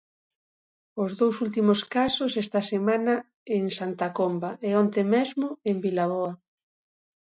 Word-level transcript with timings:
Os 1.03 1.11
dous 1.19 1.35
últimos 1.45 1.79
casos, 1.95 2.31
esta 2.43 2.61
semana, 2.71 3.13
en 3.55 3.63
Santa 3.77 4.07
Comba 4.19 4.51
e, 4.67 4.69
onte 4.83 5.01
mesmo, 5.13 5.47
en 5.69 5.75
Vilaboa. 5.85 6.33